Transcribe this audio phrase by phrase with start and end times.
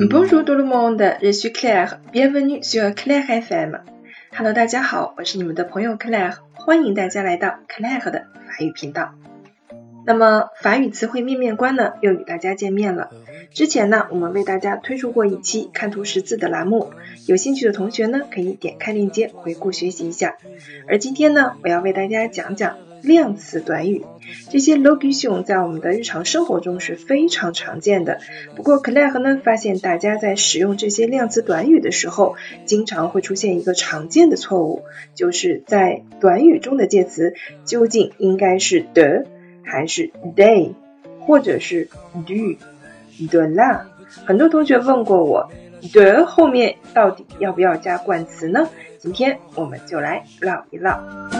[0.00, 1.98] Bonjour tout le monde, ici Claire.
[2.12, 3.80] Bienvenue sur Claire FM.
[4.32, 9.14] Hello，大家好，我是你们的朋友 Claire，欢迎大家来到 Claire 的法语频道。
[10.06, 13.10] 那么法语词汇面面观呢，又与大家见面了。
[13.52, 16.92] 之前呢，我们为大家推出过一期看图识字的栏目，
[17.26, 20.36] 有兴趣的同学呢，可以点开链接回顾学习一下。
[20.86, 22.76] 而今天呢，我要为大家讲讲。
[23.02, 24.04] 量词短语，
[24.50, 28.20] 这些 locution 在我们的日常生活中是非常常见的。
[28.56, 34.82] 不过 Claire 呢发现，大家在使用这些量词短语的时候，经常会出现一个常见的错误，
[35.14, 39.24] 就是在短语中的介词究竟应该是 the
[39.62, 40.72] 还是 they，
[41.20, 42.56] 或者是 do、
[43.28, 43.82] 的 la。
[44.24, 45.50] 很多同学问过我
[45.92, 48.68] ，the 后面到底要不要加冠词呢？
[48.98, 51.37] 今天我们就来唠一唠。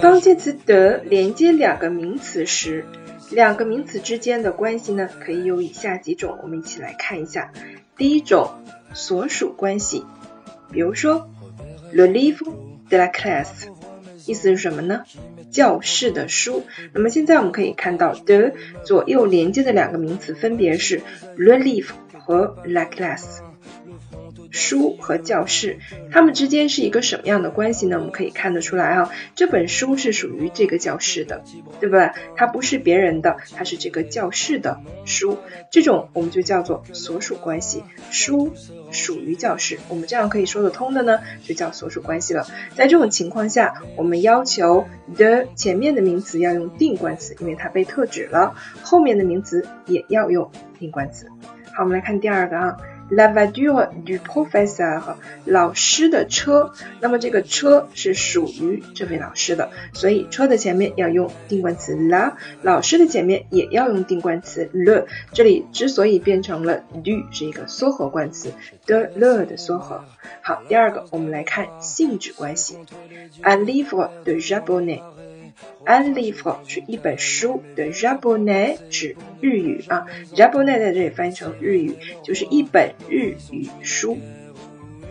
[0.00, 2.86] 当介词的连接两个名词时，
[3.30, 7.52] 两个名词之间的关系呢，可以有以下几种，我们一起来看一下。
[7.96, 8.50] 第一种，
[8.94, 10.04] 所属关系，
[10.70, 11.28] 比如说
[11.92, 12.52] ，le livre
[12.88, 13.68] de la classe，
[14.24, 15.02] 意思是什么呢？
[15.50, 16.64] 教室的书。
[16.92, 18.52] 那么现在我们可以看到的
[18.84, 21.02] 左右连接的两个名词分别是
[21.36, 23.40] le livre 和 la classe。
[24.50, 25.78] 书和教室，
[26.10, 27.96] 它们之间是一个什么样的关系呢？
[27.98, 31.42] 我们可以看得出来啊，这本书是属于这个教室的，
[31.80, 32.10] 对不对？
[32.36, 35.38] 它不是别人的，它是这个教室的书，
[35.70, 37.84] 这种我们就叫做所属关系。
[38.10, 38.52] 书
[38.90, 42.46] 属于教室，我们这样可以说得通的呢，就叫所属关系了。
[42.74, 51.26] 在这种情况下，我们要求 the 前面的名词要用定冠词，因为它被特指了，后面的名词也要用定冠词。
[51.74, 52.76] 好，我们来看第二个啊。
[53.10, 56.72] La voiture du professeur，老师的车。
[57.00, 65.06] 那么这个车是属于这位老师的，所以车的前面要用定冠词 la，老师的前面也要用定冠词 le。
[65.32, 68.52] 这里之所以变成了 du，是一个缩合冠词
[68.86, 70.04] de le 的缩合。
[70.42, 72.76] 好，第二个我们来看性质关系。
[73.42, 75.00] Un livre de japonais。
[75.86, 84.18] Un livre 是一本书的 japonais 指日语啊，japonais 在这里翻译成日语就是一本日语书。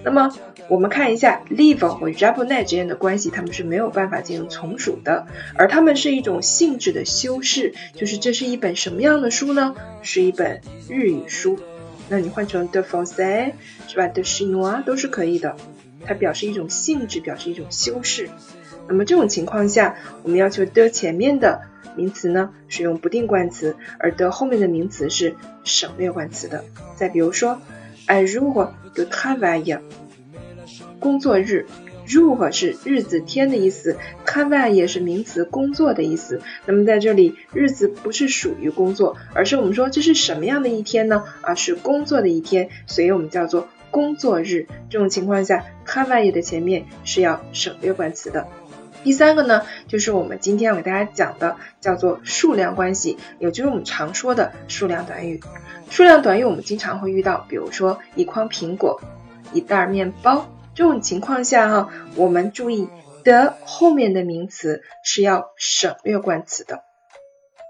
[0.03, 0.31] 那么
[0.69, 9.75] 我们看一下 livre 和 japonais 之间的关系，它们是没有办法进行从属的，而它们是一种性质的修饰，就是这是一本什么样的书呢？
[10.01, 11.57] 是一本日语书。
[12.09, 13.53] 那你换成 de français
[13.87, 15.57] 是吧？de chinois 都是可以的，
[16.05, 18.29] 它表示一种性质，表示一种修饰。
[18.87, 21.61] 那么这种情况下，我们要求的前面的
[21.95, 26.63] 名词呢使用不定冠词，而的后面的名词是省略冠词的。
[26.95, 27.59] 再比如说
[28.07, 29.81] ，un jour de travail，
[30.99, 31.65] 工作日
[32.07, 36.41] ，jour 是日子天的意思，travail 也是名词工作的意思。
[36.65, 41.23] 那么在这里，日子不是属于工作，而是我们说这是什么样的一天呢？
[41.41, 44.67] 啊，是工作的一天，所以我们叫做工作日。
[44.89, 48.47] 这种情况下，travail 的前面是要省略冠词的。
[49.07, 55.39] 第三个呢，就是我们今天要给大家讲的，叫做数量关系，也就是我们常说的数量短语。
[55.89, 58.99] 数量短语我们经常会遇到，比如说一筐苹果、
[59.53, 62.89] 一袋面包这种情况下哈，我们注意
[63.23, 66.83] 的后面的名词是要省略冠词的。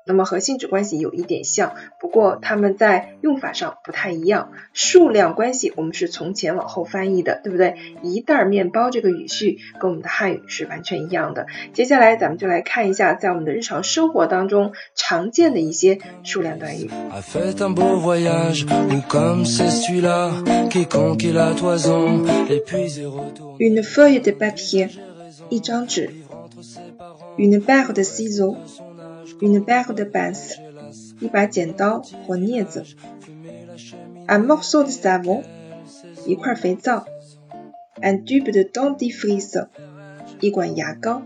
[0.08, 4.52] 那么和性质关系有一点像，不过它们在用法上不太一样。
[4.74, 7.76] 数量关系我们是从前往后翻译的，对不对？
[8.02, 11.48] 一袋面包这个语序跟我们的汉语是完全一样的。
[11.74, 16.90] 接下来咱们就来看一下，在我们的日常生活当中常见的一些数量短语。
[23.60, 24.90] Une feuille de papier，
[25.50, 26.12] 一张纸。
[27.38, 28.56] Une barre de ciseaux。
[29.40, 30.58] Une paire de pinces，
[31.20, 32.84] 一把剪刀或镊子
[34.28, 35.44] ；un morceau de savon，
[36.26, 37.06] 一块肥皂
[38.02, 39.68] ；un tube de dentifrice，
[40.40, 41.22] 一管牙膏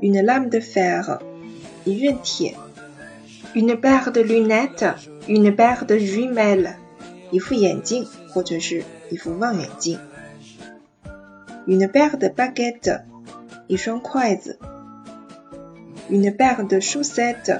[0.00, 1.20] ；une lame de fer，
[1.84, 2.54] 一刃铁
[3.54, 6.74] ；une paire de lunettes，une paire de jumelles，
[7.30, 9.98] 一副眼镜或者是一副望远镜
[11.66, 13.00] ；une paire de baguettes，
[13.66, 14.58] 一双筷子。
[16.10, 17.52] Une paire de chaussettes,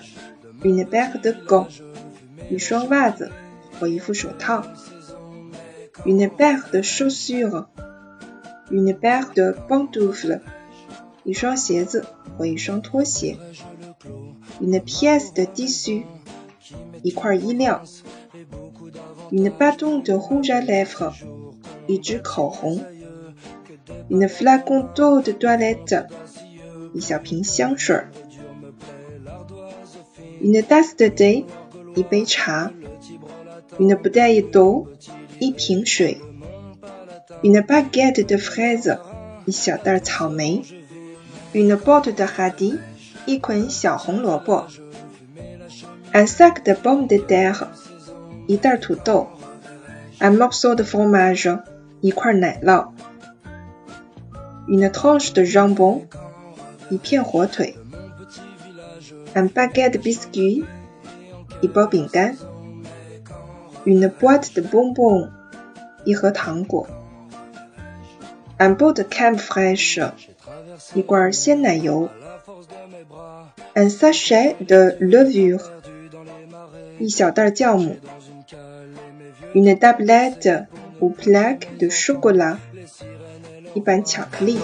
[0.64, 1.68] une paire de gants,
[2.50, 3.30] 一双袜子
[3.80, 4.62] 或一副手套
[6.04, 7.66] ；une paire de chaussures,
[8.70, 10.40] une paire de pantoufles,
[11.24, 12.04] 一双鞋子
[12.36, 13.38] 或一双拖鞋
[14.60, 16.04] ；une pièce de tissu,
[17.02, 17.82] 一块衣料
[19.30, 21.14] ；une bâton de rouge à lèvres,
[21.86, 22.84] 一支口红
[24.10, 26.06] ；une flacon d'eau de toilette,
[26.92, 28.04] 一小瓶香水。
[30.44, 31.46] Une tasse de thé，
[31.96, 32.70] 一杯茶。
[33.78, 34.86] Une bouteille d'eau，
[35.40, 36.20] 一瓶水。
[37.42, 38.98] Une baguette de fraise，
[39.46, 40.62] 一小袋草莓。
[41.54, 42.78] Une bottle de hadi，
[43.24, 44.66] 一捆小红萝卜。
[46.12, 47.68] Un sac de pommes de terre，
[48.46, 49.28] 一袋土豆。
[50.18, 51.58] Un a morceau de fromage，
[52.02, 52.88] 一块奶酪。
[54.68, 56.02] Une tranche de jambon，
[56.90, 57.78] 一片火腿。
[59.35, 60.65] Un baguette de biscuit，
[61.61, 62.35] 一包饼干。
[63.85, 65.29] Une boîte de bonbons，
[66.05, 66.87] 一盒糖果。
[68.57, 70.11] Un pot de crème fraîche，
[70.93, 72.09] 一罐鲜奶油。
[73.73, 75.61] Un sachet de levure，
[76.99, 77.95] 一小袋酵母。
[79.53, 80.65] Une tablette
[80.99, 82.57] ou plaque de chocolat，
[83.73, 84.57] 一板巧克力。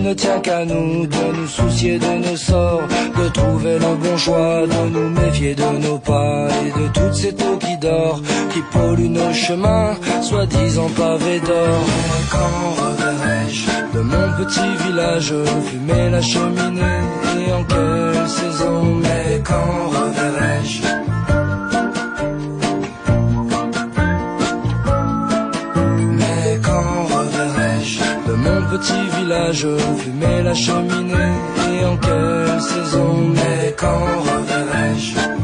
[0.00, 2.82] il ne tient qu'à nous de nous soucier de nos sorts,
[3.18, 7.32] de trouver le bon choix, de nous méfier de nos pas et de toutes ces
[7.32, 8.20] eaux qui dort,
[8.52, 11.84] qui polluent nos chemins, soi-disant pavés d'or.
[12.32, 15.34] Quand reverrai-je de mon petit village
[15.68, 17.02] fumer la cheminée
[17.38, 20.83] et en quelle saison Mais quand reverrai-je
[28.77, 29.67] petit village,
[29.99, 31.35] fumer la cheminée
[31.69, 35.34] et en quelle saison, mais quand reverrai-je?